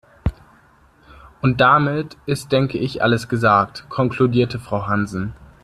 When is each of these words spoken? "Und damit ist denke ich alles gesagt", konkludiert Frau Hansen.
"Und 1.43 1.61
damit 1.61 2.17
ist 2.25 2.51
denke 2.51 2.79
ich 2.79 3.03
alles 3.03 3.29
gesagt", 3.29 3.85
konkludiert 3.89 4.53
Frau 4.53 4.87
Hansen. 4.87 5.35